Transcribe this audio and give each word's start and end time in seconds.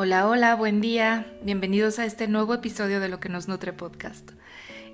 Hola, 0.00 0.28
hola, 0.28 0.54
buen 0.54 0.80
día. 0.80 1.26
Bienvenidos 1.42 1.98
a 1.98 2.04
este 2.04 2.28
nuevo 2.28 2.54
episodio 2.54 3.00
de 3.00 3.08
Lo 3.08 3.18
que 3.18 3.28
nos 3.28 3.48
nutre 3.48 3.72
podcast. 3.72 4.30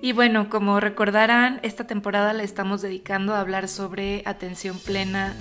Y 0.01 0.13
bueno, 0.13 0.49
como 0.49 0.81
recordarán, 0.81 1.61
esta 1.63 1.87
temporada 1.87 2.33
la 2.33 2.43
estamos 2.43 2.81
dedicando 2.81 3.35
a 3.35 3.41
hablar 3.41 3.69
sobre 3.69 4.23
atención 4.25 4.79
plena 4.79 5.35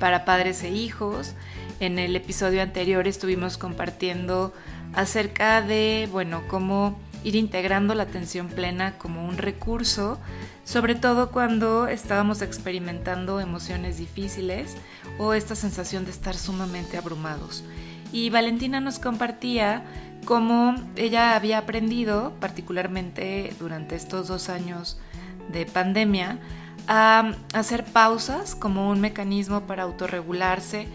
para 0.00 0.24
padres 0.24 0.64
e 0.64 0.70
hijos. 0.70 1.34
En 1.78 2.00
el 2.00 2.16
episodio 2.16 2.60
anterior 2.60 3.06
estuvimos 3.06 3.56
compartiendo 3.56 4.52
acerca 4.94 5.62
de, 5.62 6.08
bueno, 6.10 6.42
cómo 6.48 6.98
ir 7.22 7.36
integrando 7.36 7.94
la 7.94 8.02
atención 8.02 8.48
plena 8.48 8.98
como 8.98 9.28
un 9.28 9.38
recurso, 9.38 10.18
sobre 10.64 10.96
todo 10.96 11.30
cuando 11.30 11.86
estábamos 11.86 12.42
experimentando 12.42 13.38
emociones 13.38 13.96
difíciles 13.96 14.76
o 15.18 15.34
esta 15.34 15.54
sensación 15.54 16.04
de 16.04 16.10
estar 16.10 16.34
sumamente 16.34 16.96
abrumados 16.96 17.62
y 18.14 18.30
Valentina 18.30 18.78
nos 18.80 19.00
compartía 19.00 19.82
cómo 20.24 20.76
ella 20.94 21.34
había 21.34 21.58
aprendido, 21.58 22.32
particularmente 22.38 23.52
durante 23.58 23.96
estos 23.96 24.28
dos 24.28 24.48
años 24.48 24.98
de 25.50 25.66
pandemia, 25.66 26.38
a 26.86 27.32
hacer 27.54 27.84
pausas 27.84 28.54
como 28.54 28.88
un 28.88 29.00
mecanismo 29.00 29.62
para 29.62 29.82
autorregularse. 29.82 30.86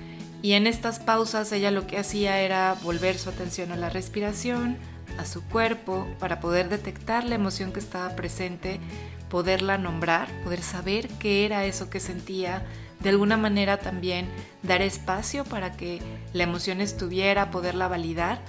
Y 0.42 0.54
en 0.54 0.66
estas 0.66 1.00
pausas 1.00 1.52
ella 1.52 1.72
lo 1.72 1.88
que 1.88 1.98
hacía 1.98 2.40
era 2.40 2.78
volver 2.84 3.18
su 3.18 3.30
atención 3.30 3.74
a 3.74 3.76
la 3.76 3.90
respiración, 3.90 4.78
a 5.18 5.26
su 5.26 5.44
cuerpo, 5.44 6.08
para 6.20 6.40
poder 6.40 6.70
detectar 6.70 7.26
la 7.26 7.36
emoción 7.36 7.74
que 7.74 7.82
estaba 7.82 8.16
presente, 8.16 8.80
poderla 9.30 9.78
nombrar, 9.78 10.28
poder 10.44 10.62
saber 10.62 11.08
qué 11.20 11.46
era 11.46 11.66
eso 11.66 11.90
que 11.90 12.00
sentía, 12.00 12.66
de 13.00 13.10
alguna 13.10 13.38
manera 13.38 13.78
también 13.78 14.28
dar 14.62 14.82
espacio 14.82 15.46
para 15.46 15.72
que 15.78 16.02
la 16.34 16.44
emoción 16.44 16.82
estuviera, 16.82 17.52
poderla 17.52 17.88
validar 17.88 18.42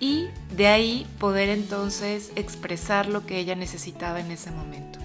y 0.00 0.28
de 0.56 0.68
ahí 0.68 1.06
poder 1.18 1.48
entonces 1.50 2.32
expresar 2.36 3.06
lo 3.06 3.26
que 3.26 3.38
ella 3.38 3.54
necesitaba 3.54 4.20
en 4.20 4.30
ese 4.30 4.50
momento. 4.50 4.98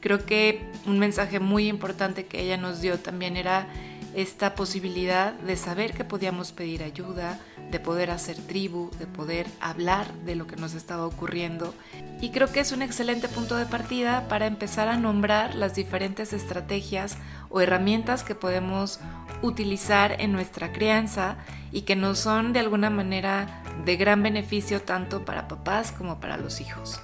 Creo 0.00 0.24
que 0.24 0.70
un 0.86 0.98
mensaje 0.98 1.40
muy 1.40 1.68
importante 1.68 2.26
que 2.26 2.42
ella 2.42 2.56
nos 2.56 2.80
dio 2.80 3.00
también 3.00 3.36
era 3.36 3.66
esta 4.14 4.54
posibilidad 4.54 5.32
de 5.32 5.56
saber 5.56 5.92
que 5.92 6.04
podíamos 6.04 6.52
pedir 6.52 6.82
ayuda, 6.82 7.40
de 7.70 7.80
poder 7.80 8.10
hacer 8.10 8.36
tribu, 8.36 8.90
de 8.98 9.06
poder 9.06 9.46
hablar 9.60 10.12
de 10.24 10.36
lo 10.36 10.46
que 10.46 10.56
nos 10.56 10.74
estaba 10.74 11.06
ocurriendo. 11.06 11.74
Y 12.20 12.30
creo 12.30 12.50
que 12.50 12.60
es 12.60 12.72
un 12.72 12.82
excelente 12.82 13.28
punto 13.28 13.56
de 13.56 13.66
partida 13.66 14.28
para 14.28 14.46
empezar 14.46 14.88
a 14.88 14.96
nombrar 14.96 15.54
las 15.54 15.74
diferentes 15.74 16.32
estrategias 16.32 17.16
o 17.50 17.60
herramientas 17.60 18.22
que 18.22 18.34
podemos 18.34 19.00
utilizar 19.42 20.20
en 20.20 20.32
nuestra 20.32 20.72
crianza 20.72 21.36
y 21.72 21.82
que 21.82 21.96
nos 21.96 22.18
son 22.18 22.52
de 22.52 22.60
alguna 22.60 22.90
manera 22.90 23.62
de 23.84 23.96
gran 23.96 24.22
beneficio 24.22 24.80
tanto 24.82 25.24
para 25.24 25.48
papás 25.48 25.92
como 25.92 26.20
para 26.20 26.36
los 26.36 26.60
hijos. 26.60 27.00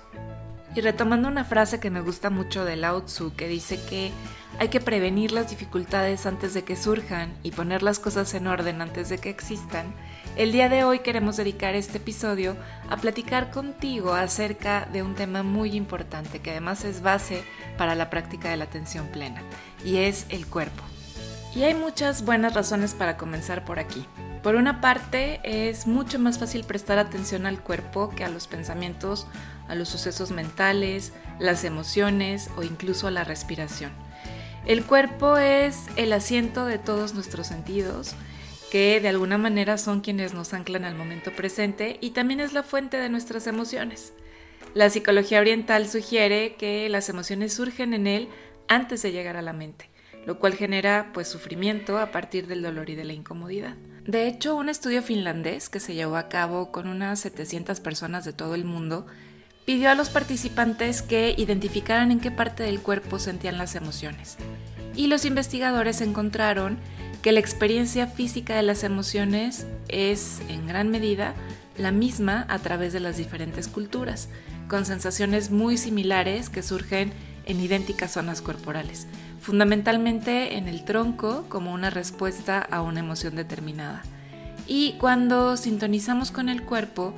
Y 0.75 0.81
retomando 0.81 1.29
una 1.29 1.45
frase 1.45 1.81
que 1.81 1.91
me 1.91 2.01
gusta 2.01 2.31
mucho 2.31 2.65
de 2.65 2.77
Lao 2.77 3.03
Tzu 3.03 3.35
que 3.35 3.47
dice 3.47 3.79
que 3.89 4.11
hay 4.59 4.69
que 4.69 4.81
prevenir 4.81 5.33
las 5.33 5.51
dificultades 5.51 6.27
antes 6.27 6.55
de 6.55 6.65
que 6.65 6.77
surjan 6.77 7.33
y 7.43 7.51
poner 7.51 7.83
las 7.83 7.99
cosas 7.99 8.33
en 8.35 8.47
orden 8.47 8.81
antes 8.81 9.09
de 9.09 9.19
que 9.19 9.31
existan, 9.31 9.93
el 10.37 10.53
día 10.53 10.69
de 10.69 10.85
hoy 10.85 11.01
queremos 11.01 11.37
dedicar 11.37 11.75
este 11.75 11.99
episodio 11.99 12.57
a 12.89 12.97
platicar 12.97 13.51
contigo 13.51 14.15
acerca 14.15 14.89
de 14.93 15.03
un 15.03 15.15
tema 15.15 15.43
muy 15.43 15.77
importante 15.77 16.41
que 16.41 16.53
además 16.53 16.85
es 16.85 17.03
base 17.03 17.45
para 17.77 17.95
la 17.95 18.09
práctica 18.09 18.49
de 18.49 18.57
la 18.57 18.65
atención 18.65 19.09
plena 19.09 19.43
y 19.85 19.97
es 19.99 20.27
el 20.31 20.47
cuerpo. 20.47 20.83
Y 21.55 21.65
hay 21.65 21.75
muchas 21.75 22.25
buenas 22.25 22.55
razones 22.55 22.95
para 22.95 23.19
comenzar 23.19 23.67
por 23.67 23.79
aquí. 23.79 24.07
Por 24.43 24.55
una 24.55 24.81
parte, 24.81 25.41
es 25.45 25.87
mucho 25.87 26.19
más 26.19 26.39
fácil 26.39 26.65
prestar 26.65 26.99
atención 26.99 27.45
al 27.45 27.63
cuerpo 27.63 28.09
que 28.09 28.25
a 28.25 28.31
los 28.31 28.47
pensamientos, 28.47 29.27
a 29.69 29.75
los 29.75 29.91
sucesos 29.91 30.31
mentales, 30.31 31.13
las 31.39 31.65
emociones 31.65 32.49
o 32.57 32.63
incluso 32.63 33.07
a 33.07 33.11
la 33.11 33.25
respiración. 33.25 33.93
El 34.67 34.85
cuerpo 34.85 35.39
es 35.39 35.87
el 35.97 36.13
asiento 36.13 36.67
de 36.67 36.79
todos 36.79 37.15
nuestros 37.15 37.49
sentidos, 37.49 38.15
que 38.71 39.01
de 39.01 39.09
alguna 39.09 39.39
manera 39.39 39.77
son 39.77 40.01
quienes 40.01 40.35
nos 40.35 40.55
anclan 40.55 40.85
al 40.85 40.95
momento 40.95 41.33
presente 41.33 41.99
y 42.01 42.11
también 42.11 42.41
es 42.41 42.53
la 42.53 42.63
fuente 42.63 42.97
de 42.97 43.09
nuestras 43.09 43.47
emociones. 43.47 44.13
La 44.75 44.89
psicología 44.89 45.41
oriental 45.41 45.89
sugiere 45.89 46.55
que 46.55 46.89
las 46.89 47.09
emociones 47.09 47.53
surgen 47.53 47.93
en 47.93 48.07
él 48.07 48.29
antes 48.69 49.03
de 49.03 49.13
llegar 49.13 49.37
a 49.37 49.43
la 49.43 49.53
mente 49.53 49.93
lo 50.27 50.39
cual 50.39 50.55
genera 50.55 51.11
pues 51.13 51.29
sufrimiento 51.29 51.99
a 51.99 52.11
partir 52.11 52.47
del 52.47 52.63
dolor 52.63 52.91
y 52.91 52.95
de 52.95 53.05
la 53.05 53.13
incomodidad. 53.13 53.75
De 54.05 54.27
hecho, 54.27 54.57
un 54.57 54.69
estudio 54.69 55.03
finlandés 55.03 55.69
que 55.69 55.81
se 55.81 55.95
llevó 55.95 56.17
a 56.17 56.29
cabo 56.29 56.73
con 56.73 56.89
unas 56.89 57.21
700 57.21 57.81
personas 57.81 58.25
de 58.25 58.33
todo 58.33 58.55
el 58.55 58.65
mundo 58.65 59.07
pidió 59.65 59.91
a 59.91 59.95
los 59.95 60.11
participantes 60.11 61.03
que 61.03 61.35
identificaran 61.37 62.11
en 62.11 62.21
qué 62.21 62.31
parte 62.31 62.63
del 62.63 62.81
cuerpo 62.81 63.19
sentían 63.19 63.59
las 63.59 63.75
emociones. 63.75 64.37
Y 64.95 65.07
los 65.07 65.25
investigadores 65.25 66.01
encontraron 66.01 66.79
que 67.23 67.33
la 67.33 67.41
experiencia 67.41 68.07
física 68.07 68.57
de 68.57 68.63
las 68.63 68.85
emociones 68.85 69.67
es 69.89 70.41
en 70.49 70.67
gran 70.67 70.91
medida 70.91 71.35
la 71.79 71.93
misma 71.93 72.47
a 72.49 72.59
través 72.59 72.93
de 72.93 73.01
las 73.01 73.17
diferentes 73.17 73.69
culturas, 73.69 74.29
con 74.69 74.85
sensaciones 74.85 75.51
muy 75.51 75.79
similares 75.79 76.51
que 76.51 76.63
surgen 76.63 77.13
en 77.47 77.61
idénticas 77.61 78.13
zonas 78.13 78.43
corporales 78.43 79.07
fundamentalmente 79.43 80.57
en 80.57 80.69
el 80.69 80.85
tronco 80.85 81.45
como 81.49 81.75
una 81.75 81.91
respuesta 81.91 82.61
a 82.61 82.81
una 82.81 83.01
emoción 83.01 83.35
determinada. 83.35 84.03
Y 84.69 84.95
cuando 85.01 85.57
sintonizamos 85.57 86.31
con 86.31 86.49
el 86.49 86.63
cuerpo, 86.63 87.15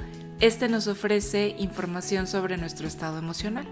este 0.47 0.69
nos 0.69 0.89
ofrece 0.89 1.55
información 1.59 2.27
sobre 2.27 2.59
nuestro 2.59 2.87
estado 2.87 3.17
emocional. 3.17 3.67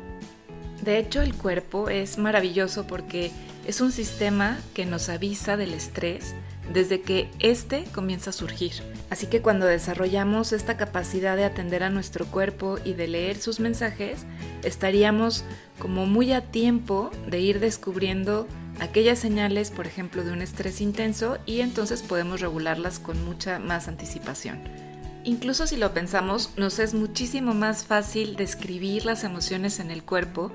De 0.82 0.96
hecho, 0.96 1.20
el 1.20 1.34
cuerpo 1.34 1.90
es 1.90 2.16
maravilloso 2.16 2.86
porque 2.86 3.30
es 3.66 3.82
un 3.82 3.92
sistema 3.92 4.58
que 4.72 4.86
nos 4.86 5.10
avisa 5.10 5.58
del 5.58 5.74
estrés 5.74 6.34
desde 6.72 7.02
que 7.02 7.28
éste 7.40 7.84
comienza 7.92 8.30
a 8.30 8.32
surgir. 8.32 8.72
Así 9.10 9.26
que 9.26 9.42
cuando 9.42 9.66
desarrollamos 9.66 10.54
esta 10.54 10.78
capacidad 10.78 11.36
de 11.36 11.44
atender 11.44 11.82
a 11.82 11.90
nuestro 11.90 12.24
cuerpo 12.24 12.78
y 12.82 12.94
de 12.94 13.06
leer 13.06 13.36
sus 13.36 13.60
mensajes, 13.60 14.24
estaríamos 14.64 15.44
como 15.78 16.06
muy 16.06 16.32
a 16.32 16.40
tiempo 16.40 17.10
de 17.28 17.38
ir 17.40 17.60
descubriendo 17.60 18.48
aquellas 18.80 19.18
señales, 19.18 19.70
por 19.70 19.86
ejemplo, 19.86 20.24
de 20.24 20.32
un 20.32 20.40
estrés 20.40 20.80
intenso 20.80 21.36
y 21.44 21.60
entonces 21.60 22.00
podemos 22.00 22.40
regularlas 22.40 22.98
con 22.98 23.22
mucha 23.26 23.58
más 23.58 23.88
anticipación. 23.88 24.91
Incluso 25.24 25.66
si 25.66 25.76
lo 25.76 25.92
pensamos, 25.94 26.50
nos 26.56 26.78
es 26.78 26.94
muchísimo 26.94 27.54
más 27.54 27.84
fácil 27.84 28.34
describir 28.34 29.04
las 29.04 29.22
emociones 29.22 29.78
en 29.78 29.90
el 29.90 30.02
cuerpo 30.02 30.50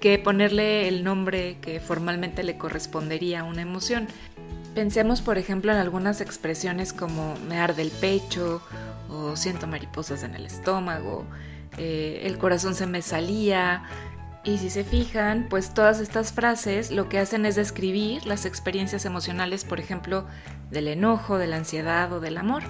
que 0.00 0.18
ponerle 0.18 0.88
el 0.88 1.04
nombre 1.04 1.58
que 1.60 1.80
formalmente 1.80 2.42
le 2.42 2.58
correspondería 2.58 3.40
a 3.40 3.44
una 3.44 3.62
emoción. 3.62 4.08
Pensemos, 4.74 5.22
por 5.22 5.38
ejemplo, 5.38 5.72
en 5.72 5.78
algunas 5.78 6.20
expresiones 6.20 6.92
como 6.92 7.36
me 7.48 7.58
arde 7.58 7.82
el 7.82 7.90
pecho 7.90 8.60
o 9.08 9.36
siento 9.36 9.66
mariposas 9.66 10.22
en 10.22 10.34
el 10.34 10.46
estómago, 10.46 11.24
eh, 11.76 12.22
el 12.24 12.38
corazón 12.38 12.74
se 12.74 12.86
me 12.86 13.02
salía. 13.02 13.84
Y 14.44 14.58
si 14.58 14.70
se 14.70 14.84
fijan, 14.84 15.46
pues 15.50 15.74
todas 15.74 16.00
estas 16.00 16.32
frases 16.32 16.90
lo 16.90 17.08
que 17.08 17.18
hacen 17.18 17.44
es 17.44 17.56
describir 17.56 18.24
las 18.24 18.46
experiencias 18.46 19.04
emocionales, 19.04 19.64
por 19.64 19.78
ejemplo, 19.78 20.26
del 20.70 20.88
enojo, 20.88 21.38
de 21.38 21.48
la 21.48 21.56
ansiedad 21.56 22.12
o 22.12 22.20
del 22.20 22.38
amor, 22.38 22.62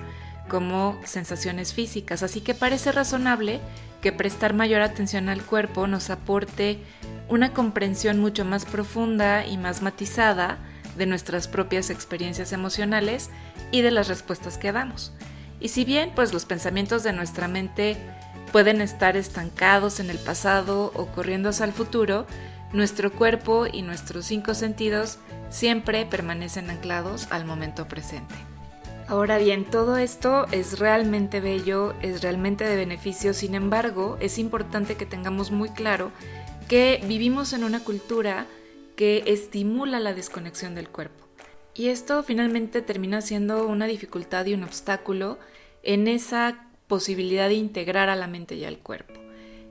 como 0.48 0.98
sensaciones 1.04 1.72
físicas. 1.72 2.22
Así 2.22 2.40
que 2.40 2.54
parece 2.54 2.92
razonable 2.92 3.60
que 4.00 4.12
prestar 4.12 4.54
mayor 4.54 4.80
atención 4.80 5.28
al 5.28 5.42
cuerpo 5.42 5.86
nos 5.86 6.10
aporte 6.10 6.78
una 7.28 7.52
comprensión 7.52 8.18
mucho 8.20 8.44
más 8.44 8.64
profunda 8.64 9.46
y 9.46 9.58
más 9.58 9.82
matizada 9.82 10.58
de 10.96 11.06
nuestras 11.06 11.48
propias 11.48 11.90
experiencias 11.90 12.52
emocionales 12.52 13.30
y 13.70 13.82
de 13.82 13.90
las 13.90 14.08
respuestas 14.08 14.58
que 14.58 14.72
damos. 14.72 15.12
Y 15.60 15.68
si 15.68 15.84
bien 15.84 16.12
pues 16.14 16.32
los 16.32 16.44
pensamientos 16.44 17.02
de 17.02 17.12
nuestra 17.12 17.48
mente 17.48 17.96
pueden 18.52 18.80
estar 18.80 19.16
estancados 19.16 20.00
en 20.00 20.10
el 20.10 20.18
pasado 20.18 20.92
o 20.94 21.06
corriendo 21.06 21.50
hacia 21.50 21.66
el 21.66 21.72
futuro, 21.72 22.26
nuestro 22.72 23.12
cuerpo 23.12 23.66
y 23.70 23.82
nuestros 23.82 24.26
cinco 24.26 24.54
sentidos 24.54 25.18
siempre 25.50 26.06
permanecen 26.06 26.70
anclados 26.70 27.28
al 27.30 27.44
momento 27.44 27.88
presente. 27.88 28.34
Ahora 29.08 29.38
bien, 29.38 29.64
todo 29.64 29.96
esto 29.96 30.46
es 30.52 30.78
realmente 30.78 31.40
bello, 31.40 31.94
es 32.02 32.20
realmente 32.20 32.64
de 32.64 32.76
beneficio, 32.76 33.32
sin 33.32 33.54
embargo, 33.54 34.18
es 34.20 34.36
importante 34.38 34.96
que 34.96 35.06
tengamos 35.06 35.50
muy 35.50 35.70
claro 35.70 36.12
que 36.68 37.00
vivimos 37.08 37.54
en 37.54 37.64
una 37.64 37.80
cultura 37.80 38.46
que 38.96 39.22
estimula 39.26 39.98
la 39.98 40.12
desconexión 40.12 40.74
del 40.74 40.90
cuerpo. 40.90 41.26
Y 41.74 41.88
esto 41.88 42.22
finalmente 42.22 42.82
termina 42.82 43.22
siendo 43.22 43.66
una 43.66 43.86
dificultad 43.86 44.44
y 44.44 44.52
un 44.52 44.62
obstáculo 44.62 45.38
en 45.82 46.06
esa 46.06 46.66
posibilidad 46.86 47.48
de 47.48 47.54
integrar 47.54 48.10
a 48.10 48.16
la 48.16 48.26
mente 48.26 48.56
y 48.56 48.66
al 48.66 48.76
cuerpo. 48.76 49.14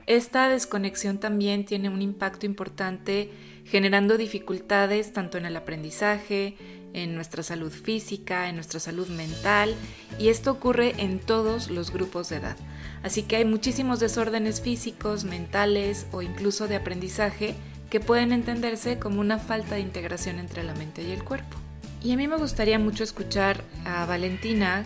Esta 0.08 0.48
desconexión 0.48 1.18
también 1.18 1.64
tiene 1.64 1.90
un 1.90 2.02
impacto 2.02 2.44
importante 2.44 3.30
generando 3.66 4.16
dificultades 4.16 5.12
tanto 5.12 5.38
en 5.38 5.44
el 5.44 5.56
aprendizaje, 5.56 6.56
en 7.02 7.14
nuestra 7.14 7.42
salud 7.42 7.72
física, 7.72 8.48
en 8.48 8.56
nuestra 8.56 8.80
salud 8.80 9.08
mental, 9.08 9.74
y 10.18 10.28
esto 10.28 10.50
ocurre 10.52 10.94
en 10.98 11.18
todos 11.18 11.70
los 11.70 11.92
grupos 11.92 12.28
de 12.28 12.36
edad. 12.36 12.56
Así 13.02 13.22
que 13.22 13.36
hay 13.36 13.44
muchísimos 13.44 14.00
desórdenes 14.00 14.60
físicos, 14.60 15.24
mentales 15.24 16.06
o 16.12 16.22
incluso 16.22 16.68
de 16.68 16.76
aprendizaje 16.76 17.54
que 17.90 18.00
pueden 18.00 18.32
entenderse 18.32 18.98
como 18.98 19.20
una 19.20 19.38
falta 19.38 19.76
de 19.76 19.80
integración 19.80 20.38
entre 20.38 20.62
la 20.62 20.74
mente 20.74 21.02
y 21.02 21.12
el 21.12 21.24
cuerpo. 21.24 21.56
Y 22.02 22.12
a 22.12 22.16
mí 22.16 22.28
me 22.28 22.36
gustaría 22.36 22.78
mucho 22.78 23.02
escuchar 23.02 23.64
a 23.84 24.04
Valentina 24.06 24.84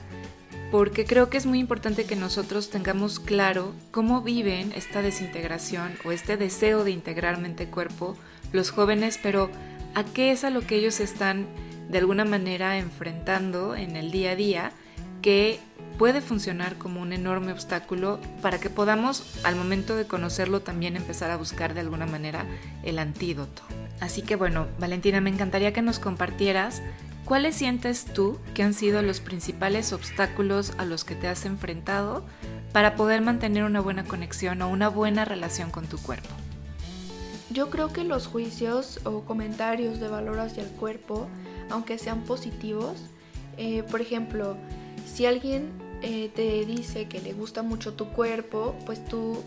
porque 0.70 1.04
creo 1.04 1.28
que 1.28 1.36
es 1.36 1.44
muy 1.44 1.58
importante 1.58 2.04
que 2.04 2.16
nosotros 2.16 2.70
tengamos 2.70 3.20
claro 3.20 3.74
cómo 3.90 4.22
viven 4.22 4.72
esta 4.74 5.02
desintegración 5.02 5.92
o 6.04 6.12
este 6.12 6.38
deseo 6.38 6.82
de 6.82 6.92
integrar 6.92 7.38
mente-cuerpo 7.38 8.16
los 8.52 8.70
jóvenes, 8.70 9.18
pero 9.22 9.50
a 9.94 10.04
qué 10.04 10.30
es 10.30 10.44
a 10.44 10.50
lo 10.50 10.62
que 10.62 10.76
ellos 10.76 11.00
están 11.00 11.46
de 11.88 11.98
alguna 11.98 12.24
manera 12.24 12.78
enfrentando 12.78 13.74
en 13.76 13.96
el 13.96 14.10
día 14.10 14.32
a 14.32 14.36
día 14.36 14.72
que 15.20 15.60
puede 15.98 16.20
funcionar 16.20 16.76
como 16.76 17.00
un 17.00 17.12
enorme 17.12 17.52
obstáculo 17.52 18.18
para 18.40 18.58
que 18.58 18.70
podamos 18.70 19.38
al 19.44 19.56
momento 19.56 19.94
de 19.94 20.06
conocerlo 20.06 20.60
también 20.60 20.96
empezar 20.96 21.30
a 21.30 21.36
buscar 21.36 21.74
de 21.74 21.80
alguna 21.80 22.06
manera 22.06 22.46
el 22.82 22.98
antídoto. 22.98 23.62
Así 24.00 24.22
que 24.22 24.36
bueno, 24.36 24.66
Valentina, 24.80 25.20
me 25.20 25.30
encantaría 25.30 25.72
que 25.72 25.82
nos 25.82 25.98
compartieras 25.98 26.82
¿Cuáles 27.24 27.54
sientes 27.54 28.04
tú 28.04 28.38
que 28.52 28.64
han 28.64 28.74
sido 28.74 29.00
los 29.00 29.20
principales 29.20 29.92
obstáculos 29.92 30.72
a 30.78 30.84
los 30.84 31.04
que 31.04 31.14
te 31.14 31.28
has 31.28 31.44
enfrentado 31.46 32.24
para 32.72 32.96
poder 32.96 33.20
mantener 33.20 33.62
una 33.62 33.80
buena 33.80 34.04
conexión 34.04 34.60
o 34.60 34.68
una 34.68 34.88
buena 34.88 35.24
relación 35.24 35.70
con 35.70 35.86
tu 35.86 35.98
cuerpo? 35.98 36.28
Yo 37.50 37.70
creo 37.70 37.92
que 37.92 38.02
los 38.02 38.26
juicios 38.26 39.00
o 39.04 39.20
comentarios 39.20 40.00
de 40.00 40.08
valor 40.08 40.40
hacia 40.40 40.64
el 40.64 40.70
cuerpo, 40.70 41.28
aunque 41.72 41.98
sean 41.98 42.22
positivos, 42.22 42.96
eh, 43.56 43.82
por 43.90 44.00
ejemplo, 44.00 44.56
si 45.06 45.26
alguien 45.26 45.70
eh, 46.02 46.30
te 46.34 46.64
dice 46.64 47.06
que 47.08 47.20
le 47.20 47.32
gusta 47.32 47.62
mucho 47.62 47.94
tu 47.94 48.08
cuerpo, 48.08 48.74
pues 48.86 49.04
tú 49.04 49.42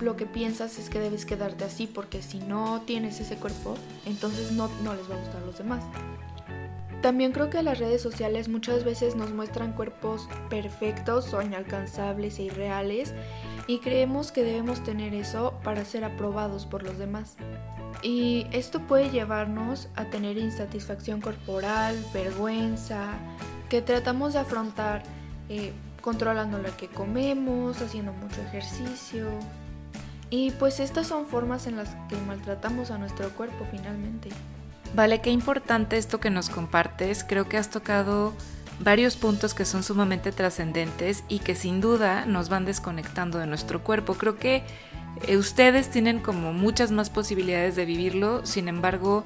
lo 0.00 0.16
que 0.16 0.26
piensas 0.26 0.78
es 0.78 0.90
que 0.90 1.00
debes 1.00 1.24
quedarte 1.24 1.64
así, 1.64 1.86
porque 1.86 2.22
si 2.22 2.38
no 2.38 2.82
tienes 2.86 3.20
ese 3.20 3.36
cuerpo, 3.36 3.74
entonces 4.06 4.52
no, 4.52 4.68
no 4.84 4.94
les 4.94 5.10
va 5.10 5.16
a 5.16 5.18
gustar 5.18 5.42
a 5.42 5.46
los 5.46 5.58
demás. 5.58 5.84
También 7.02 7.30
creo 7.30 7.48
que 7.48 7.62
las 7.62 7.78
redes 7.78 8.02
sociales 8.02 8.48
muchas 8.48 8.84
veces 8.84 9.14
nos 9.14 9.32
muestran 9.32 9.72
cuerpos 9.72 10.28
perfectos 10.50 11.32
o 11.32 11.42
inalcanzables 11.42 12.38
e 12.38 12.44
irreales 12.44 13.14
y 13.68 13.78
creemos 13.78 14.32
que 14.32 14.42
debemos 14.42 14.82
tener 14.82 15.14
eso 15.14 15.54
para 15.62 15.84
ser 15.84 16.04
aprobados 16.04 16.66
por 16.66 16.82
los 16.82 16.98
demás. 16.98 17.36
Y 18.02 18.46
esto 18.52 18.80
puede 18.80 19.10
llevarnos 19.10 19.88
a 19.96 20.04
tener 20.04 20.38
insatisfacción 20.38 21.20
corporal, 21.20 21.96
vergüenza, 22.12 23.14
que 23.68 23.82
tratamos 23.82 24.34
de 24.34 24.38
afrontar 24.38 25.02
eh, 25.48 25.72
controlando 26.00 26.58
lo 26.58 26.76
que 26.76 26.88
comemos, 26.88 27.80
haciendo 27.80 28.12
mucho 28.12 28.40
ejercicio. 28.42 29.28
Y 30.30 30.52
pues 30.52 30.78
estas 30.80 31.06
son 31.06 31.26
formas 31.26 31.66
en 31.66 31.76
las 31.76 31.90
que 32.08 32.16
maltratamos 32.26 32.90
a 32.90 32.98
nuestro 32.98 33.30
cuerpo 33.30 33.66
finalmente. 33.70 34.28
Vale, 34.94 35.20
qué 35.20 35.30
importante 35.30 35.98
esto 35.98 36.20
que 36.20 36.30
nos 36.30 36.50
compartes. 36.50 37.24
Creo 37.24 37.48
que 37.48 37.58
has 37.58 37.70
tocado 37.70 38.32
varios 38.80 39.16
puntos 39.16 39.54
que 39.54 39.64
son 39.64 39.82
sumamente 39.82 40.32
trascendentes 40.32 41.24
y 41.28 41.40
que 41.40 41.54
sin 41.54 41.80
duda 41.80 42.26
nos 42.26 42.48
van 42.48 42.64
desconectando 42.64 43.38
de 43.38 43.46
nuestro 43.46 43.82
cuerpo. 43.82 44.14
Creo 44.14 44.36
que 44.36 44.62
eh, 45.26 45.36
ustedes 45.36 45.90
tienen 45.90 46.20
como 46.20 46.52
muchas 46.52 46.90
más 46.90 47.10
posibilidades 47.10 47.76
de 47.76 47.84
vivirlo, 47.84 48.44
sin 48.46 48.68
embargo, 48.68 49.24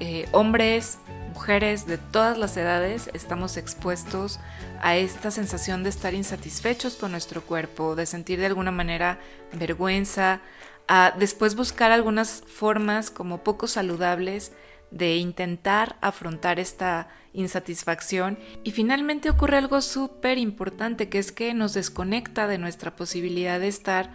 eh, 0.00 0.28
hombres, 0.32 0.98
mujeres 1.34 1.86
de 1.86 1.98
todas 1.98 2.36
las 2.36 2.56
edades 2.56 3.10
estamos 3.14 3.56
expuestos 3.56 4.40
a 4.82 4.96
esta 4.96 5.30
sensación 5.30 5.82
de 5.82 5.90
estar 5.90 6.14
insatisfechos 6.14 6.96
con 6.96 7.12
nuestro 7.12 7.42
cuerpo, 7.42 7.94
de 7.94 8.06
sentir 8.06 8.40
de 8.40 8.46
alguna 8.46 8.72
manera 8.72 9.18
vergüenza, 9.52 10.40
a 10.88 11.14
después 11.16 11.54
buscar 11.54 11.92
algunas 11.92 12.42
formas 12.46 13.10
como 13.10 13.44
poco 13.44 13.68
saludables 13.68 14.52
de 14.90 15.16
intentar 15.16 15.96
afrontar 16.00 16.58
esta 16.58 17.08
insatisfacción 17.32 18.38
y 18.64 18.72
finalmente 18.72 19.30
ocurre 19.30 19.58
algo 19.58 19.80
súper 19.80 20.38
importante 20.38 21.08
que 21.08 21.18
es 21.18 21.32
que 21.32 21.54
nos 21.54 21.74
desconecta 21.74 22.46
de 22.46 22.58
nuestra 22.58 22.96
posibilidad 22.96 23.60
de 23.60 23.68
estar 23.68 24.10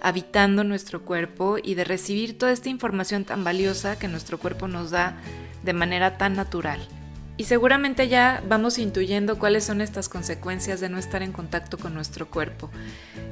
habitando 0.00 0.64
nuestro 0.64 1.02
cuerpo 1.02 1.58
y 1.62 1.74
de 1.74 1.84
recibir 1.84 2.38
toda 2.38 2.52
esta 2.52 2.68
información 2.68 3.24
tan 3.24 3.44
valiosa 3.44 3.98
que 3.98 4.08
nuestro 4.08 4.38
cuerpo 4.38 4.68
nos 4.68 4.90
da 4.90 5.16
de 5.62 5.72
manera 5.72 6.16
tan 6.16 6.36
natural. 6.36 6.80
Y 7.36 7.44
seguramente 7.44 8.08
ya 8.08 8.42
vamos 8.46 8.78
intuyendo 8.78 9.38
cuáles 9.38 9.64
son 9.64 9.80
estas 9.80 10.10
consecuencias 10.10 10.78
de 10.80 10.90
no 10.90 10.98
estar 10.98 11.22
en 11.22 11.32
contacto 11.32 11.78
con 11.78 11.94
nuestro 11.94 12.28
cuerpo. 12.28 12.70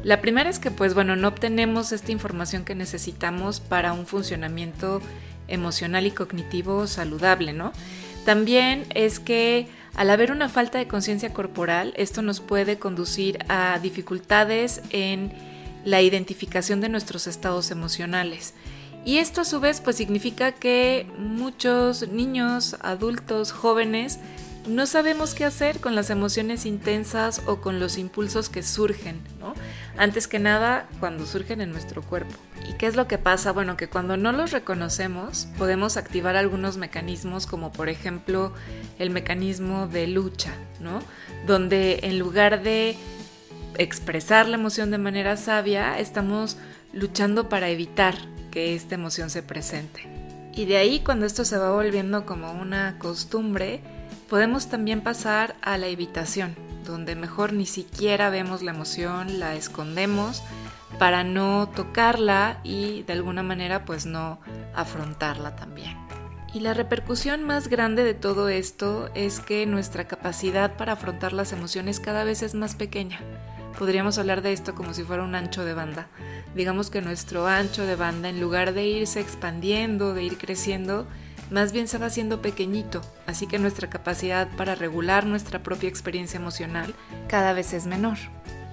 La 0.02 0.22
primera 0.22 0.48
es 0.48 0.58
que 0.58 0.70
pues 0.70 0.94
bueno, 0.94 1.14
no 1.14 1.28
obtenemos 1.28 1.92
esta 1.92 2.10
información 2.10 2.64
que 2.64 2.74
necesitamos 2.74 3.60
para 3.60 3.92
un 3.92 4.06
funcionamiento 4.06 5.02
emocional 5.48 6.06
y 6.06 6.12
cognitivo 6.12 6.86
saludable, 6.86 7.52
¿no? 7.52 7.72
También 8.24 8.86
es 8.94 9.18
que 9.20 9.68
al 9.94 10.10
haber 10.10 10.30
una 10.30 10.48
falta 10.48 10.78
de 10.78 10.86
conciencia 10.86 11.32
corporal, 11.32 11.92
esto 11.96 12.22
nos 12.22 12.40
puede 12.40 12.78
conducir 12.78 13.38
a 13.48 13.78
dificultades 13.80 14.82
en 14.90 15.32
la 15.84 16.02
identificación 16.02 16.80
de 16.80 16.88
nuestros 16.88 17.26
estados 17.26 17.70
emocionales. 17.70 18.54
Y 19.04 19.18
esto 19.18 19.40
a 19.40 19.44
su 19.44 19.58
vez 19.58 19.80
pues 19.80 19.96
significa 19.96 20.52
que 20.52 21.06
muchos 21.18 22.08
niños, 22.08 22.76
adultos, 22.80 23.52
jóvenes 23.52 24.18
no 24.68 24.86
sabemos 24.86 25.34
qué 25.34 25.44
hacer 25.44 25.80
con 25.80 25.94
las 25.94 26.10
emociones 26.10 26.66
intensas 26.66 27.42
o 27.46 27.60
con 27.60 27.80
los 27.80 27.96
impulsos 27.96 28.48
que 28.48 28.62
surgen, 28.62 29.20
¿no? 29.40 29.54
Antes 29.96 30.28
que 30.28 30.38
nada, 30.38 30.86
cuando 31.00 31.26
surgen 31.26 31.60
en 31.60 31.72
nuestro 31.72 32.02
cuerpo. 32.02 32.34
¿Y 32.68 32.74
qué 32.74 32.86
es 32.86 32.96
lo 32.96 33.08
que 33.08 33.18
pasa? 33.18 33.52
Bueno, 33.52 33.76
que 33.76 33.88
cuando 33.88 34.16
no 34.16 34.32
los 34.32 34.52
reconocemos, 34.52 35.48
podemos 35.58 35.96
activar 35.96 36.36
algunos 36.36 36.76
mecanismos, 36.76 37.46
como 37.46 37.72
por 37.72 37.88
ejemplo 37.88 38.52
el 38.98 39.10
mecanismo 39.10 39.88
de 39.88 40.06
lucha, 40.06 40.52
¿no? 40.80 41.00
Donde 41.46 42.00
en 42.02 42.18
lugar 42.18 42.62
de 42.62 42.96
expresar 43.76 44.48
la 44.48 44.56
emoción 44.56 44.90
de 44.90 44.98
manera 44.98 45.36
sabia, 45.36 45.98
estamos 45.98 46.56
luchando 46.92 47.48
para 47.48 47.68
evitar 47.68 48.14
que 48.50 48.74
esta 48.74 48.94
emoción 48.94 49.30
se 49.30 49.42
presente. 49.42 50.06
Y 50.54 50.64
de 50.64 50.76
ahí, 50.76 51.00
cuando 51.00 51.26
esto 51.26 51.44
se 51.44 51.56
va 51.56 51.70
volviendo 51.70 52.26
como 52.26 52.52
una 52.52 52.98
costumbre, 52.98 53.80
Podemos 54.28 54.68
también 54.68 55.00
pasar 55.00 55.56
a 55.62 55.78
la 55.78 55.86
evitación, 55.86 56.54
donde 56.92 57.14
mejor 57.14 57.52
ni 57.52 57.66
siquiera 57.66 58.30
vemos 58.30 58.62
la 58.62 58.72
emoción, 58.72 59.38
la 59.38 59.54
escondemos 59.54 60.42
para 60.98 61.22
no 61.22 61.68
tocarla 61.74 62.60
y 62.64 63.02
de 63.02 63.12
alguna 63.12 63.42
manera 63.42 63.84
pues 63.84 64.06
no 64.06 64.40
afrontarla 64.74 65.54
también. 65.56 65.96
Y 66.52 66.60
la 66.60 66.72
repercusión 66.74 67.44
más 67.44 67.68
grande 67.68 68.04
de 68.04 68.14
todo 68.14 68.48
esto 68.48 69.10
es 69.14 69.40
que 69.40 69.66
nuestra 69.66 70.08
capacidad 70.08 70.76
para 70.76 70.92
afrontar 70.92 71.32
las 71.32 71.52
emociones 71.52 72.00
cada 72.00 72.24
vez 72.24 72.42
es 72.42 72.54
más 72.54 72.74
pequeña. 72.74 73.20
Podríamos 73.78 74.18
hablar 74.18 74.42
de 74.42 74.52
esto 74.52 74.74
como 74.74 74.94
si 74.94 75.04
fuera 75.04 75.22
un 75.22 75.34
ancho 75.34 75.64
de 75.64 75.74
banda. 75.74 76.08
Digamos 76.54 76.90
que 76.90 77.02
nuestro 77.02 77.46
ancho 77.46 77.84
de 77.84 77.96
banda, 77.96 78.28
en 78.28 78.40
lugar 78.40 78.72
de 78.72 78.86
irse 78.86 79.20
expandiendo, 79.20 80.14
de 80.14 80.24
ir 80.24 80.38
creciendo, 80.38 81.06
más 81.50 81.72
bien 81.72 81.88
se 81.88 81.98
va 81.98 82.06
haciendo 82.06 82.42
pequeñito, 82.42 83.02
así 83.26 83.46
que 83.46 83.58
nuestra 83.58 83.88
capacidad 83.88 84.48
para 84.56 84.74
regular 84.74 85.26
nuestra 85.26 85.62
propia 85.62 85.88
experiencia 85.88 86.38
emocional 86.38 86.94
cada 87.28 87.52
vez 87.52 87.72
es 87.72 87.86
menor. 87.86 88.18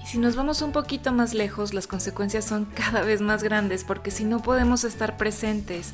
Y 0.03 0.08
si 0.08 0.17
nos 0.20 0.36
vamos 0.36 0.62
un 0.62 0.72
poquito 0.72 1.12
más 1.12 1.34
lejos, 1.34 1.74
las 1.74 1.88
consecuencias 1.88 2.46
son 2.46 2.65
cada 2.75 3.01
vez 3.01 3.22
más 3.22 3.44
grandes 3.44 3.84
porque 3.84 4.12
si 4.12 4.24
no 4.24 4.41
podemos 4.41 4.84
estar 4.84 5.17
presentes 5.17 5.94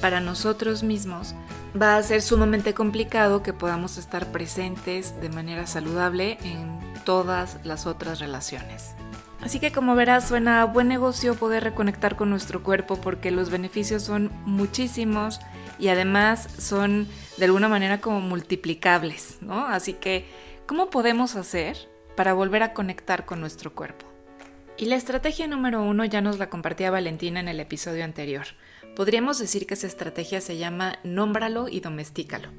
para 0.00 0.20
nosotros 0.20 0.82
mismos, 0.82 1.34
va 1.80 1.96
a 1.96 2.02
ser 2.02 2.22
sumamente 2.22 2.74
complicado 2.74 3.42
que 3.42 3.52
podamos 3.52 3.98
estar 3.98 4.26
presentes 4.32 5.20
de 5.20 5.28
manera 5.28 5.66
saludable 5.66 6.38
en 6.42 6.80
todas 7.04 7.58
las 7.64 7.86
otras 7.86 8.18
relaciones. 8.18 8.94
Así 9.42 9.58
que 9.58 9.72
como 9.72 9.94
verás, 9.96 10.28
suena 10.28 10.64
buen 10.64 10.88
negocio 10.88 11.34
poder 11.34 11.64
reconectar 11.64 12.16
con 12.16 12.30
nuestro 12.30 12.62
cuerpo 12.62 12.96
porque 12.96 13.30
los 13.30 13.50
beneficios 13.50 14.02
son 14.02 14.30
muchísimos 14.44 15.40
y 15.82 15.88
además 15.88 16.48
son 16.58 17.08
de 17.38 17.46
alguna 17.46 17.68
manera 17.68 18.00
como 18.00 18.20
multiplicables, 18.20 19.38
¿no? 19.40 19.66
Así 19.66 19.94
que, 19.94 20.24
¿cómo 20.64 20.90
podemos 20.90 21.34
hacer 21.34 21.76
para 22.14 22.34
volver 22.34 22.62
a 22.62 22.72
conectar 22.72 23.26
con 23.26 23.40
nuestro 23.40 23.74
cuerpo? 23.74 24.06
Y 24.78 24.84
la 24.86 24.94
estrategia 24.94 25.48
número 25.48 25.82
uno 25.82 26.04
ya 26.04 26.20
nos 26.20 26.38
la 26.38 26.48
compartía 26.48 26.92
Valentina 26.92 27.40
en 27.40 27.48
el 27.48 27.58
episodio 27.58 28.04
anterior. 28.04 28.46
Podríamos 28.94 29.40
decir 29.40 29.66
que 29.66 29.74
esa 29.74 29.88
estrategia 29.88 30.40
se 30.40 30.56
llama 30.56 31.00
nómbralo 31.02 31.66
y 31.66 31.80
domestícalo. 31.80 32.50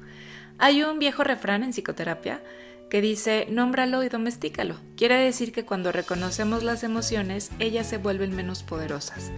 Hay 0.58 0.82
un 0.82 0.98
viejo 0.98 1.24
refrán 1.24 1.62
en 1.62 1.70
psicoterapia 1.72 2.42
que 2.90 3.00
dice 3.00 3.46
nómbralo 3.48 4.02
y 4.02 4.10
domestícalo. 4.10 4.76
Quiere 4.98 5.16
decir 5.16 5.50
que 5.50 5.64
cuando 5.64 5.92
reconocemos 5.92 6.62
las 6.62 6.84
emociones, 6.84 7.52
ellas 7.58 7.86
se 7.86 7.96
vuelven 7.96 8.36
menos 8.36 8.62
poderosas. 8.62 9.30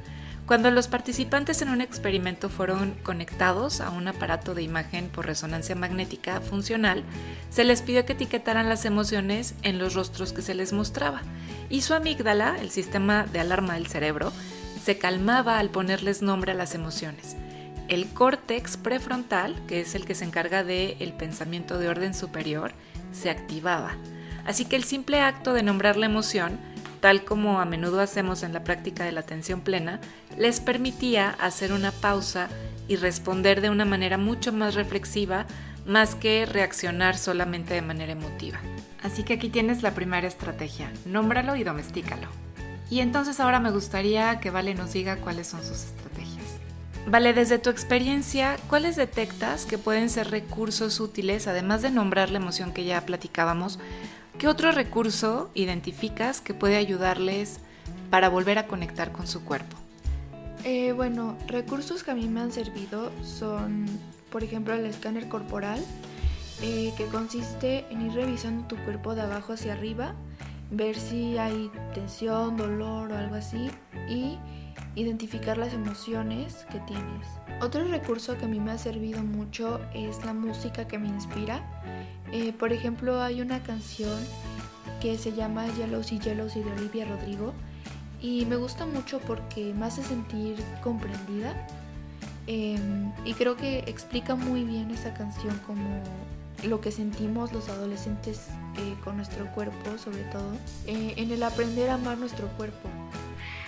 Cuando 0.47 0.71
los 0.71 0.87
participantes 0.87 1.61
en 1.61 1.71
un 1.71 1.81
experimento 1.81 2.49
fueron 2.49 2.95
conectados 3.03 3.81
a 3.81 3.91
un 3.91 4.07
aparato 4.07 4.55
de 4.55 4.63
imagen 4.63 5.09
por 5.09 5.27
resonancia 5.27 5.75
magnética 5.75 6.41
funcional, 6.41 7.03
se 7.51 7.65
les 7.65 7.83
pidió 7.83 8.07
que 8.07 8.13
etiquetaran 8.13 8.69
las 8.69 8.85
emociones 8.85 9.57
en 9.63 9.81
los 9.81 9.95
rostros 9.95 10.33
que 10.33 10.43
se 10.43 10.55
les 10.55 10.73
mostraba, 10.73 11.23
y 11.69 11.81
su 11.81 11.95
amígdala, 11.95 12.59
el 12.61 12.71
sistema 12.71 13.27
de 13.27 13.41
alarma 13.41 13.75
del 13.75 13.89
cerebro, 13.89 14.33
se 14.85 14.99
calmaba 14.99 15.59
al 15.59 15.71
ponerles 15.71 16.23
nombre 16.23 16.53
a 16.53 16.55
las 16.55 16.77
emociones. 16.77 17.37
El 17.89 18.07
córtex 18.07 18.77
prefrontal, 18.77 19.57
que 19.67 19.81
es 19.81 19.97
el 19.97 20.05
que 20.05 20.15
se 20.15 20.25
encarga 20.25 20.63
del 20.63 20.97
el 21.01 21.13
pensamiento 21.13 21.77
de 21.77 21.89
orden 21.89 22.15
superior, 22.15 22.71
se 23.11 23.31
activaba. 23.31 23.97
Así 24.45 24.65
que 24.65 24.77
el 24.77 24.85
simple 24.85 25.21
acto 25.21 25.53
de 25.55 25.65
nombrar 25.65 25.97
la 25.97 26.07
emoción 26.07 26.61
tal 27.07 27.25
como 27.25 27.61
a 27.61 27.65
menudo 27.65 28.01
hacemos 28.01 28.43
en 28.43 28.53
la 28.53 28.65
práctica 28.65 29.05
de 29.05 29.13
la 29.13 29.21
atención 29.21 29.61
plena, 29.61 30.01
les 30.37 30.61
permitía 30.61 31.31
hacer 31.31 31.73
una 31.73 31.93
pausa 31.93 32.49
y 32.89 32.97
responder 32.97 33.61
de 33.61 33.71
una 33.71 33.85
manera 33.85 34.19
mucho 34.19 34.53
más 34.53 34.75
reflexiva, 34.75 35.47
más 35.87 36.15
que 36.15 36.47
reaccionar 36.47 37.17
solamente 37.17 37.75
de 37.75 37.83
manera 37.83 38.13
emotiva. 38.13 38.59
Así 39.03 39.23
que 39.23 39.35
aquí 39.35 39.49
tienes 39.49 39.83
la 39.83 39.93
primera 39.93 40.27
estrategia, 40.27 40.91
nómbralo 41.05 41.57
y 41.57 41.65
domestícalo. 41.65 42.29
Y 42.91 43.01
entonces 43.01 43.41
ahora 43.41 43.61
me 43.61 43.71
gustaría 43.71 44.39
que 44.41 44.51
Vale 44.51 44.75
nos 44.75 44.93
diga 44.93 45.17
cuáles 45.17 45.49
son 45.49 45.61
sus 45.63 45.85
estrategias. 45.85 46.45
Vale, 47.09 47.33
desde 47.33 47.59
tu 47.59 47.71
experiencia, 47.71 48.57
¿cuáles 48.69 48.97
detectas 48.97 49.65
que 49.65 49.79
pueden 49.79 50.11
ser 50.11 50.31
recursos 50.31 50.99
útiles, 50.99 51.47
además 51.47 51.83
de 51.83 51.91
nombrar 51.91 52.31
la 52.31 52.39
emoción 52.39 52.73
que 52.73 52.85
ya 52.85 53.01
platicábamos, 53.07 53.79
¿Qué 54.39 54.49
otro 54.49 54.71
recurso 54.71 55.51
identificas 55.55 56.43
que 56.43 56.53
puede 56.53 56.77
ayudarles 56.77 57.59
para 58.11 58.29
volver 58.29 58.59
a 58.59 58.67
conectar 58.67 59.11
con 59.11 59.27
su 59.27 59.43
cuerpo? 59.43 59.79
Eh, 60.69 60.91
bueno, 60.91 61.39
recursos 61.47 62.03
que 62.03 62.11
a 62.11 62.15
mí 62.17 62.27
me 62.27 62.41
han 62.41 62.51
servido 62.51 63.13
son, 63.23 63.87
por 64.33 64.43
ejemplo, 64.43 64.75
el 64.75 64.85
escáner 64.85 65.29
corporal, 65.29 65.79
eh, 66.61 66.93
que 66.97 67.07
consiste 67.07 67.87
en 67.89 68.05
ir 68.05 68.15
revisando 68.15 68.67
tu 68.67 68.75
cuerpo 68.79 69.15
de 69.15 69.21
abajo 69.21 69.53
hacia 69.53 69.75
arriba, 69.75 70.17
ver 70.73 70.97
si 70.97 71.39
hay 71.39 71.71
tensión, 71.95 72.57
dolor 72.57 73.13
o 73.13 73.17
algo 73.17 73.37
así, 73.37 73.71
y 74.09 74.39
identificar 74.97 75.57
las 75.57 75.73
emociones 75.73 76.67
que 76.73 76.81
tienes. 76.81 77.29
Otro 77.63 77.85
recurso 77.85 78.37
que 78.37 78.47
a 78.47 78.49
mí 78.49 78.59
me 78.59 78.73
ha 78.73 78.79
servido 78.79 79.23
mucho 79.23 79.81
es 79.95 80.25
la 80.25 80.35
música 80.35 80.89
que 80.89 80.99
me 80.99 81.07
inspira. 81.07 81.63
Eh, 82.33 82.53
por 82.53 82.73
ejemplo, 82.73 83.23
hay 83.23 83.41
una 83.41 83.63
canción 83.63 84.19
que 85.01 85.17
se 85.17 85.33
llama 85.33 85.69
Yellows 85.77 86.11
y 86.11 86.19
Yellows 86.19 86.57
de 86.57 86.65
Olivia 86.65 87.05
Rodrigo 87.05 87.55
y 88.21 88.45
me 88.47 88.57
gusta 88.57 88.87
mucho 88.87 89.21
porque 89.21 89.73
me 89.75 89.87
hace 89.87 90.03
sentir 90.03 90.57
comprendida 90.83 91.67
em, 92.47 93.13
y 93.25 93.35
creo 93.35 93.57
que 93.57 93.81
explica 93.87 94.35
muy 94.35 94.65
bien 94.65 94.91
esa 94.91 95.15
canción 95.15 95.59
como 95.67 96.03
lo 96.65 96.81
que 96.81 96.91
sentimos 96.91 97.53
los 97.53 97.69
adolescentes 97.69 98.49
eh, 98.77 98.97
con 99.05 99.17
nuestro 99.17 99.47
cuerpo 99.53 99.99
sobre 99.99 100.25
todo 100.25 100.53
eh, 100.87 101.15
en 101.17 101.31
el 101.31 101.43
aprender 101.43 101.91
a 101.91 101.95
amar 101.95 102.19
nuestro 102.19 102.49
cuerpo 102.57 102.89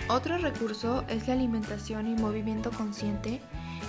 otro 0.09 0.39
recurso 0.39 1.05
es 1.09 1.29
la 1.29 1.35
alimentación 1.35 2.09
y 2.09 2.15
movimiento 2.15 2.71
consciente 2.71 3.43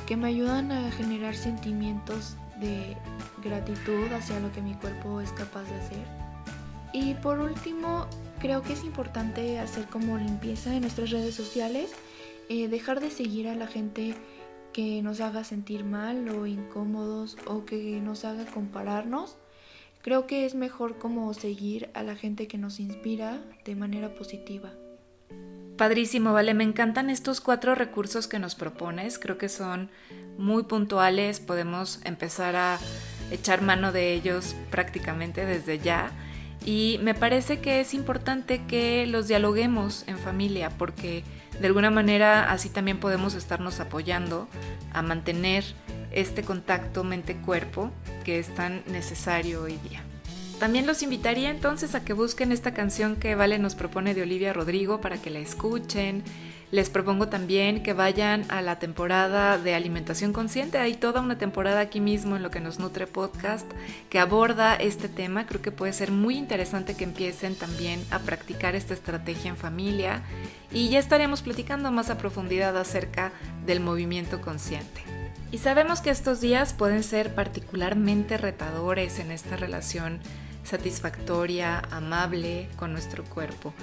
que 0.06 0.18
me 0.18 0.28
ayudan 0.28 0.72
a 0.72 0.92
generar 0.92 1.34
sentimientos 1.34 2.36
de 2.60 2.98
gratitud 3.42 4.12
hacia 4.12 4.40
lo 4.42 4.52
que 4.52 4.62
mi 4.62 4.74
cuerpo 4.74 5.22
es 5.22 5.32
capaz 5.32 5.64
de 5.64 5.76
hacer. 5.76 6.06
Y 6.92 7.14
por 7.16 7.40
último, 7.40 8.06
creo 8.40 8.62
que 8.62 8.74
es 8.74 8.84
importante 8.84 9.60
hacer 9.60 9.86
como 9.86 10.18
limpieza 10.18 10.74
en 10.74 10.82
nuestras 10.82 11.12
redes 11.12 11.36
sociales, 11.36 11.92
eh, 12.50 12.68
dejar 12.68 13.00
de 13.00 13.12
seguir 13.12 13.48
a 13.48 13.56
la 13.56 13.68
gente 13.68 14.16
que 14.74 15.02
nos 15.02 15.20
haga 15.22 15.44
sentir 15.44 15.84
mal 15.84 16.30
o 16.30 16.46
incómodos 16.48 17.38
o 17.46 17.66
que 17.66 18.00
nos 18.02 18.26
haga 18.26 18.46
compararnos. 18.46 19.38
Creo 20.02 20.28
que 20.28 20.46
es 20.46 20.56
mejor 20.56 20.98
como 20.98 21.34
seguir 21.34 21.90
a 21.94 22.04
la 22.04 22.16
gente 22.16 22.48
que 22.48 22.58
nos 22.58 22.80
inspira 22.80 23.44
de 23.66 23.76
manera 23.76 24.16
positiva. 24.16 24.72
Padrísimo, 25.78 26.34
vale, 26.34 26.54
me 26.54 26.64
encantan 26.64 27.10
estos 27.10 27.42
cuatro 27.42 27.76
recursos 27.76 28.28
que 28.28 28.40
nos 28.40 28.56
propones, 28.56 29.18
creo 29.18 29.38
que 29.38 29.48
son 29.50 29.90
muy 30.38 30.64
puntuales, 30.64 31.40
podemos 31.40 32.02
empezar 32.06 32.56
a 32.56 32.80
echar 33.32 33.62
mano 33.62 33.92
de 33.92 34.14
ellos 34.14 34.56
prácticamente 34.72 35.46
desde 35.46 35.80
ya 35.80 36.12
y 36.66 37.00
me 37.02 37.14
parece 37.14 37.60
que 37.60 37.80
es 37.80 37.94
importante 37.94 38.62
que 38.66 39.06
los 39.08 39.28
dialoguemos 39.28 40.04
en 40.08 40.18
familia 40.18 40.70
porque 40.70 41.24
de 41.60 41.68
alguna 41.68 41.92
manera 41.92 42.52
así 42.52 42.70
también 42.70 43.00
podemos 43.00 43.34
estarnos 43.34 43.80
apoyando 43.80 44.48
a 44.94 45.02
mantener 45.02 45.64
este 46.12 46.44
contacto 46.44 47.04
mente-cuerpo 47.04 47.92
que 48.24 48.40
es 48.40 48.54
tan 48.54 48.84
necesario 48.88 49.64
hoy 49.64 49.78
día. 49.90 50.04
También 50.60 50.86
los 50.86 51.04
invitaría 51.04 51.50
entonces 51.50 51.96
a 51.96 52.04
que 52.04 52.12
busquen 52.12 52.52
esta 52.52 52.74
canción 52.74 53.16
que 53.16 53.34
Vale 53.36 53.60
nos 53.60 53.76
propone 53.76 54.14
de 54.14 54.24
Olivia 54.24 54.52
Rodrigo 54.52 55.00
para 55.00 55.18
que 55.18 55.30
la 55.30 55.40
escuchen. 55.40 56.24
Les 56.72 56.92
propongo 56.92 57.30
también 57.30 57.82
que 57.82 57.94
vayan 57.94 58.46
a 58.50 58.62
la 58.62 58.78
temporada 58.78 59.58
de 59.58 59.74
alimentación 59.74 60.34
consciente. 60.34 60.78
Hay 60.78 60.94
toda 60.94 61.20
una 61.20 61.40
temporada 61.40 61.80
aquí 61.80 62.00
mismo 62.00 62.36
en 62.36 62.44
lo 62.44 62.52
que 62.52 62.60
nos 62.60 62.78
nutre 62.78 63.08
podcast 63.08 63.66
que 64.10 64.20
aborda 64.20 64.76
este 64.76 65.10
tema. 65.10 65.48
Creo 65.48 65.64
que 65.64 65.72
puede 65.72 65.94
ser 65.94 66.12
muy 66.12 66.38
interesante 66.38 66.96
que 66.96 67.06
empiecen 67.06 67.56
también 67.56 68.06
a 68.12 68.20
practicar 68.20 68.76
esta 68.76 68.94
estrategia 68.94 69.50
en 69.50 69.58
familia. 69.58 70.22
Y 70.72 70.90
ya 70.90 71.00
estaremos 71.00 71.42
platicando 71.42 71.90
más 71.92 72.12
a 72.12 72.20
profundidad 72.20 72.78
acerca 72.78 73.32
del 73.66 73.80
movimiento 73.80 74.40
consciente. 74.40 75.02
Y 75.52 75.58
sabemos 75.58 76.02
que 76.02 76.12
estos 76.12 76.40
días 76.40 76.74
pueden 76.74 77.02
ser 77.02 77.34
particularmente 77.34 78.38
retadores 78.38 79.18
en 79.18 79.32
esta 79.32 79.56
relación 79.56 80.20
satisfactoria, 80.64 81.80
amable 81.92 82.70
con 82.78 82.94
nuestro 82.94 83.24
cuerpo. 83.24 83.74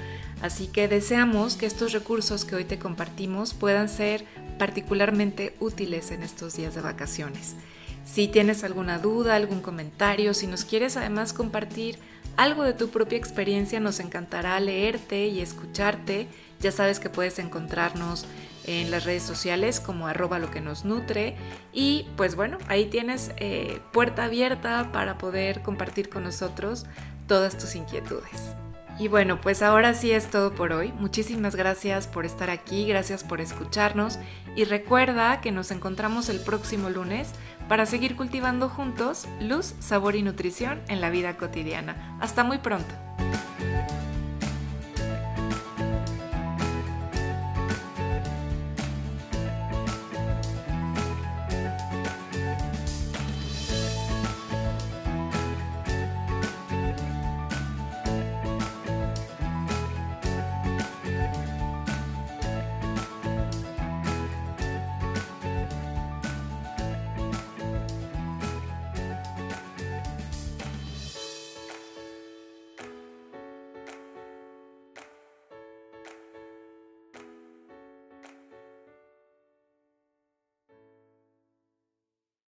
Así 0.42 0.66
que 0.66 0.88
deseamos 0.88 1.56
que 1.56 1.66
estos 1.66 1.92
recursos 1.92 2.44
que 2.44 2.56
hoy 2.56 2.64
te 2.64 2.78
compartimos 2.78 3.54
puedan 3.54 3.88
ser 3.88 4.24
particularmente 4.58 5.54
útiles 5.60 6.10
en 6.10 6.22
estos 6.22 6.56
días 6.56 6.74
de 6.74 6.80
vacaciones. 6.80 7.56
Si 8.04 8.28
tienes 8.28 8.62
alguna 8.62 8.98
duda, 8.98 9.34
algún 9.34 9.60
comentario, 9.60 10.32
si 10.32 10.46
nos 10.46 10.64
quieres 10.64 10.96
además 10.96 11.32
compartir 11.32 11.98
algo 12.36 12.62
de 12.62 12.72
tu 12.72 12.88
propia 12.88 13.18
experiencia, 13.18 13.80
nos 13.80 13.98
encantará 13.98 14.58
leerte 14.60 15.26
y 15.26 15.40
escucharte. 15.40 16.28
Ya 16.60 16.70
sabes 16.70 17.00
que 17.00 17.10
puedes 17.10 17.38
encontrarnos 17.38 18.26
en 18.66 18.90
las 18.90 19.04
redes 19.04 19.22
sociales 19.22 19.80
como 19.80 20.06
arroba 20.06 20.38
lo 20.38 20.50
que 20.50 20.60
nos 20.60 20.84
nutre 20.84 21.36
y 21.72 22.06
pues 22.16 22.36
bueno, 22.36 22.58
ahí 22.68 22.86
tienes 22.86 23.32
eh, 23.36 23.80
puerta 23.92 24.24
abierta 24.24 24.90
para 24.92 25.18
poder 25.18 25.62
compartir 25.62 26.08
con 26.08 26.24
nosotros 26.24 26.86
todas 27.26 27.56
tus 27.56 27.74
inquietudes. 27.74 28.54
Y 28.98 29.08
bueno, 29.08 29.40
pues 29.40 29.62
ahora 29.62 29.92
sí 29.92 30.10
es 30.10 30.30
todo 30.30 30.54
por 30.54 30.72
hoy. 30.72 30.92
Muchísimas 30.98 31.54
gracias 31.54 32.06
por 32.06 32.24
estar 32.24 32.48
aquí, 32.48 32.86
gracias 32.86 33.24
por 33.24 33.40
escucharnos 33.40 34.18
y 34.54 34.64
recuerda 34.64 35.40
que 35.42 35.52
nos 35.52 35.70
encontramos 35.70 36.30
el 36.30 36.40
próximo 36.40 36.88
lunes 36.88 37.28
para 37.68 37.84
seguir 37.84 38.16
cultivando 38.16 38.68
juntos 38.68 39.26
luz, 39.40 39.74
sabor 39.80 40.16
y 40.16 40.22
nutrición 40.22 40.80
en 40.88 41.00
la 41.00 41.10
vida 41.10 41.36
cotidiana. 41.36 42.16
Hasta 42.20 42.42
muy 42.42 42.58
pronto. 42.58 43.05